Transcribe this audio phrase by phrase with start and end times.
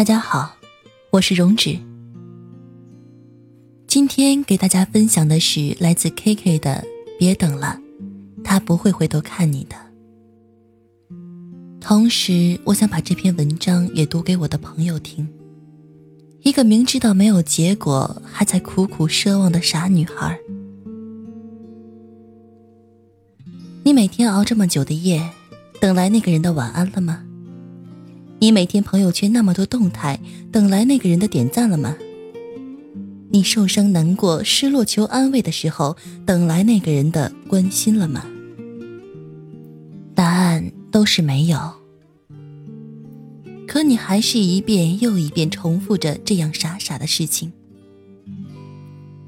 [0.00, 0.56] 大家好，
[1.10, 1.78] 我是容止。
[3.86, 6.82] 今天给大家分享的是来自 K K 的
[7.18, 7.78] 《别等了，
[8.42, 9.76] 他不会回头看你的》。
[11.82, 15.28] 同时，我想把这篇文章也读给我的朋友听。
[16.44, 20.40] 一个明知道没有结果，还在苦苦奢望的傻女孩。
[23.84, 25.30] 你每天熬这么久的夜，
[25.78, 27.26] 等来那个人的晚安了吗？
[28.42, 30.18] 你每天朋友圈那么多动态，
[30.50, 31.94] 等来那个人的点赞了吗？
[33.28, 38.24] 你受伤、难过、失落，求安慰的时候，等来那个人的关心了吗？
[40.14, 41.58] 答案都是没有。
[43.68, 47.52] 可你还是一遍又一遍重复着这样傻傻的事情。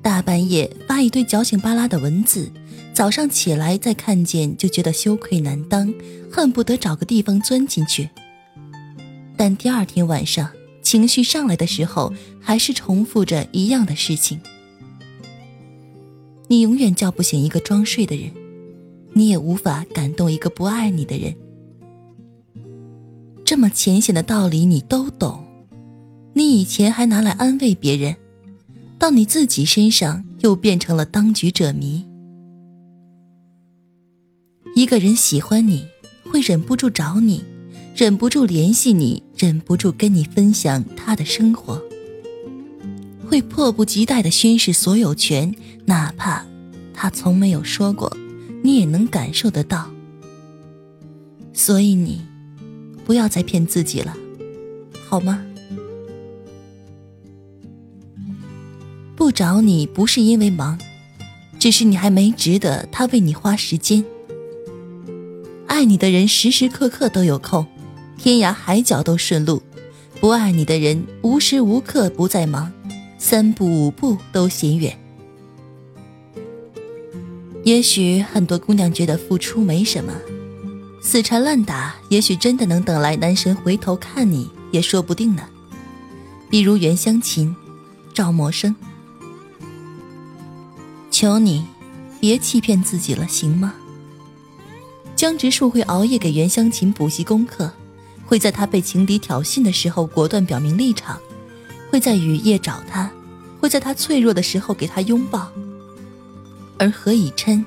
[0.00, 2.48] 大半夜发一堆矫情巴拉的文字，
[2.94, 5.92] 早上起来再看见就觉得羞愧难当，
[6.30, 8.08] 恨不得找个地方钻进去。
[9.40, 10.50] 但第二天晚上
[10.82, 14.38] 情绪上来的时候，还是重复着一样的事情。
[16.48, 18.30] 你永远叫不醒一个装睡的人，
[19.14, 21.34] 你也无法感动一个不爱你的人。
[23.42, 25.42] 这么浅显的道理你都懂，
[26.34, 28.14] 你以前还拿来安慰别人，
[28.98, 32.04] 到你自己身上又变成了当局者迷。
[34.74, 35.86] 一个人喜欢你，
[36.30, 37.42] 会忍不住找你。
[37.94, 41.82] 忍不住联系你，忍不住跟你分享他的生活，
[43.28, 45.54] 会迫不及待地宣示所有权，
[45.84, 46.46] 哪怕
[46.94, 48.16] 他从没有说过，
[48.62, 49.90] 你也能感受得到。
[51.52, 52.22] 所以你
[53.04, 54.16] 不要再骗自己了，
[55.08, 55.44] 好吗？
[59.14, 60.78] 不找你不是因为忙，
[61.58, 64.02] 只是你还没值得他为你花时间。
[65.66, 67.66] 爱你的人时时刻刻都有空。
[68.22, 69.62] 天涯海角都顺路，
[70.20, 72.70] 不爱你的人无时无刻不在忙，
[73.18, 74.94] 三步五步都嫌远。
[77.64, 80.12] 也许很多姑娘觉得付出没什么，
[81.00, 85.42] 死缠烂打，也许真的能等来男神回头看你，也说不定呢。
[86.50, 87.56] 比如袁湘琴、
[88.12, 88.74] 赵默笙，
[91.10, 91.64] 求你
[92.20, 93.72] 别欺骗自己了，行吗？
[95.16, 97.72] 江直树会熬夜给袁湘琴补习功课。
[98.30, 101.20] 会在他被情敌挑衅的时候果断表明立场，
[101.90, 103.10] 会在雨夜找他，
[103.58, 105.50] 会在他脆弱的时候给他拥抱。
[106.78, 107.64] 而何以琛，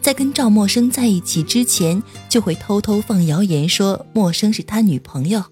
[0.00, 5.44] 在跟赵默笙在一起之前，就会偷偷放谣言说默笙是他女朋友，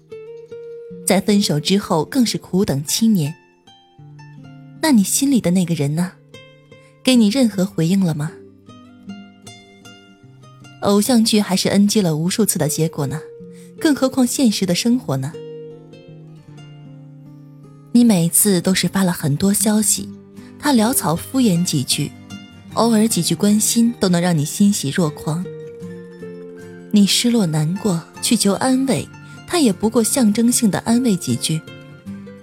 [1.05, 3.35] 在分手之后更是苦等七年。
[4.81, 6.13] 那你心里的那个人呢？
[7.03, 8.31] 给你任何回应了吗？
[10.81, 13.21] 偶像剧还是 NG 了无数次的结果呢？
[13.79, 15.31] 更何况现实的生活呢？
[17.91, 20.09] 你每次都是发了很多消息，
[20.59, 22.11] 他潦草敷衍几句，
[22.73, 25.45] 偶尔几句关心都能让你欣喜若狂。
[26.91, 29.07] 你失落难过去求安慰，
[29.47, 31.59] 他也不过象征性的安慰几句；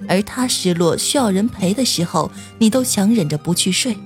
[0.09, 3.97] 而他失落需要人陪的时候，你都强忍着不去睡。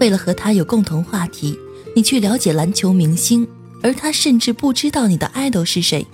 [0.00, 1.58] 为了和他有共同话题，
[1.94, 3.48] 你去了解篮球明星。
[3.86, 6.04] 而他甚至不知道你的爱豆是谁。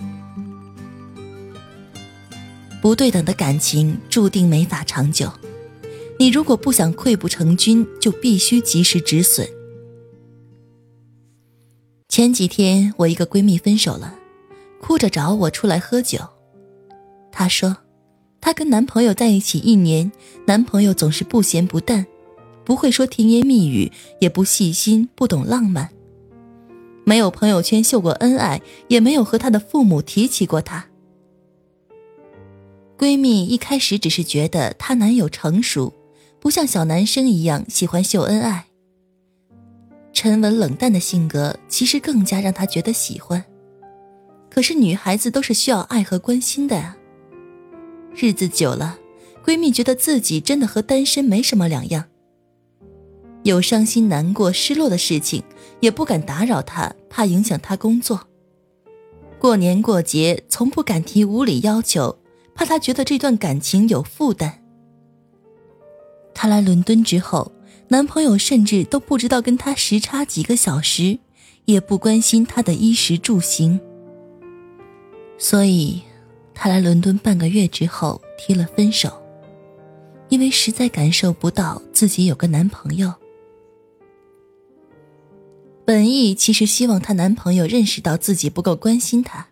[2.82, 5.32] 不对等的感情注定没法长久。
[6.18, 9.48] 你如果不想溃不成军，就必须及时止损。
[12.10, 14.18] 前几天我一个闺蜜分手了，
[14.78, 16.18] 哭着找我出来喝酒。
[17.30, 17.78] 她说，
[18.42, 20.12] 她跟男朋友在一起一年，
[20.46, 22.04] 男朋友总是不咸不淡，
[22.66, 23.90] 不会说甜言蜜语，
[24.20, 25.88] 也不细心，不懂浪漫。
[27.04, 30.86] 没有朋友圈秀过恩爱，也没有和她的父母提起过他。
[32.96, 35.92] 闺蜜一开始只是觉得她男友成熟，
[36.38, 38.66] 不像小男生一样喜欢秀恩爱。
[40.12, 43.44] 沉稳冷淡的性格其实更加让她觉得喜欢。
[44.48, 46.96] 可是女孩子都是需要爱和关心的呀。
[48.14, 48.98] 日子久了，
[49.44, 52.04] 闺蜜觉得自己真的和单身没什么两样。
[53.44, 55.42] 有伤心、难过、失落的事情，
[55.80, 58.20] 也不敢打扰他，怕影响他工作。
[59.38, 62.16] 过年过节从不敢提无理要求，
[62.54, 64.62] 怕他觉得这段感情有负担。
[66.34, 67.50] 她来伦敦之后，
[67.88, 71.18] 男朋友甚至都不知道跟她时差几个小时，
[71.64, 73.80] 也不关心她的衣食住行。
[75.36, 76.00] 所以，
[76.54, 79.10] 她来伦敦半个月之后提了分手，
[80.28, 83.12] 因为实在感受不到自己有个男朋友。
[85.92, 89.48] 本意其实希望她男朋友认识到自己不够关心她，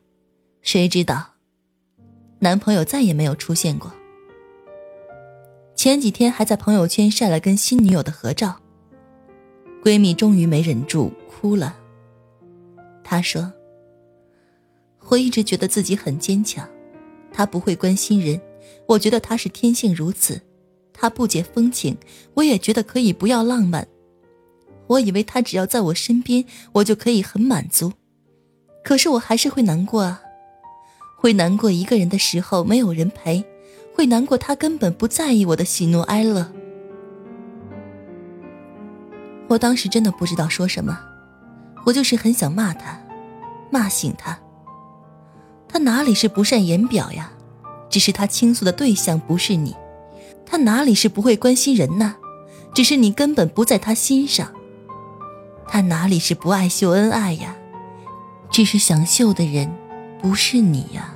[0.62, 1.34] 谁知道，
[2.38, 3.92] 男朋友再也没有出现过。
[5.75, 8.58] 前几天还在朋友圈晒了跟新女友的合照，
[9.84, 11.76] 闺蜜终于没忍住哭了。
[13.04, 13.52] 她说
[15.08, 16.66] ：“我一直觉得自己很坚强，
[17.31, 18.40] 他不会关心人，
[18.87, 20.40] 我觉得他是天性如此，
[20.94, 21.94] 他不解风情，
[22.32, 23.87] 我也觉得可以不要浪漫。”
[24.90, 27.92] 我以为他只要在我身边，我就可以很满足，
[28.82, 30.20] 可是我还是会难过啊，
[31.16, 33.44] 会难过一个人的时候没有人陪，
[33.94, 36.50] 会难过他根本不在意我的喜怒哀乐。
[39.46, 40.98] 我当时真的不知道说什么，
[41.87, 43.00] 我就是很想骂他，
[43.70, 44.37] 骂醒他。
[45.69, 47.32] 他哪里是不善言表呀？
[47.88, 49.76] 只是他倾诉的对象不是你，
[50.44, 52.16] 他哪里是不会关心人呢？
[52.75, 54.52] 只是你根本不在他心上。
[55.72, 57.55] 他哪里是不爱秀恩爱呀？
[58.50, 59.72] 只是想秀的人
[60.20, 61.14] 不是你呀。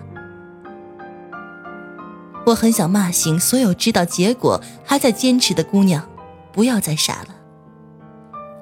[2.46, 6.08] 我很想骂醒所有知道结果还在坚持的姑娘，
[6.52, 7.34] 不要再傻了。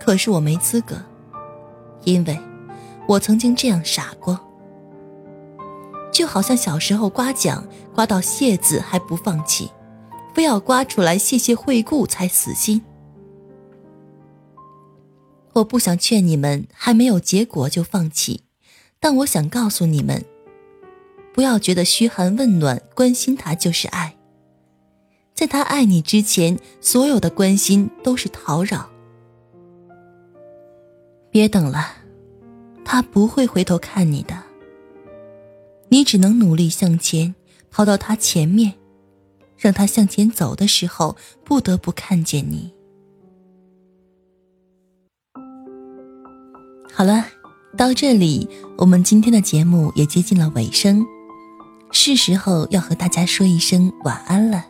[0.01, 0.97] 可是我没资格，
[2.05, 2.41] 因为
[3.07, 4.41] 我曾经这样傻过。
[6.11, 9.71] 就好像小时候刮奖刮到谢字还不放弃，
[10.33, 12.83] 非要刮出来谢谢惠顾才死心。
[15.55, 18.43] 我不想劝你们还没有结果就放弃，
[18.99, 20.25] 但我想告诉你们，
[21.35, 24.17] 不要觉得嘘寒问暖、关心他就是爱。
[25.35, 28.89] 在他爱你之前，所有的关心都是讨扰。
[31.31, 31.97] 别等了，
[32.85, 34.43] 他不会回头看你的。
[35.89, 37.35] 你只能努力向前，
[37.71, 38.75] 跑到他前面，
[39.59, 42.73] 让他向前走的时候不得不看见你。
[46.95, 47.25] 好了，
[47.75, 48.47] 到这里，
[48.77, 51.05] 我们今天的节目也接近了尾声，
[51.91, 54.63] 是时候要和大家说一声晚安了。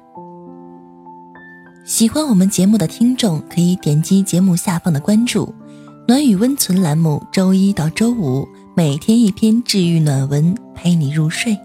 [1.85, 5.53] 喜欢我们节目的听众可以点击节目下方的关注
[6.07, 8.47] “暖与温存”栏目，周一到周五
[8.77, 11.59] 每天一篇治愈暖文，陪你入睡。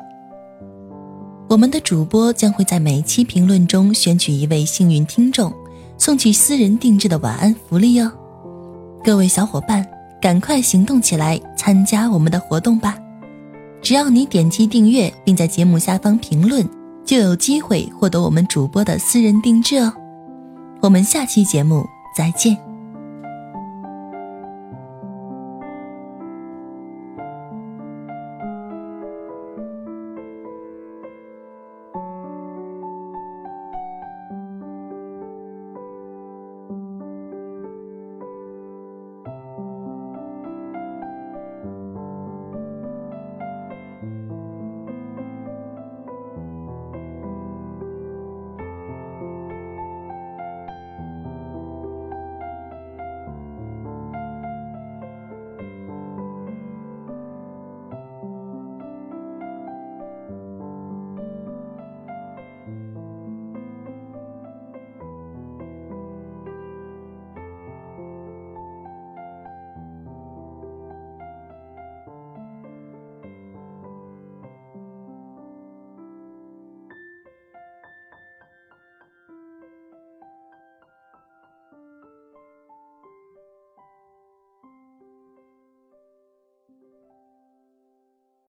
[1.48, 5.54] 我们的主播将会在每期评论中选取一位幸运听众，
[6.00, 8.12] 送去私人定制的晚安福利哦。
[9.04, 9.97] 各位小伙伴。
[10.22, 12.98] 赶快行动起来，参加我们的活动吧！
[13.82, 16.68] 只要你点击订阅，并在节目下方评论，
[17.06, 19.94] 就有机会获得我们主播的私人定制哦。
[20.82, 21.86] 我们下期节目
[22.16, 22.67] 再见。